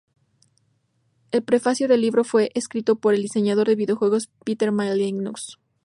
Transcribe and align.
El 1.29 1.43
prefacio 1.43 1.87
del 1.87 2.01
libro 2.01 2.23
fue 2.23 2.49
escrito 2.55 2.95
por 2.95 3.13
el 3.13 3.21
diseñador 3.21 3.67
de 3.67 3.75
videojuegos 3.75 4.31
Peter 4.43 4.71
Molyneux. 4.71 5.59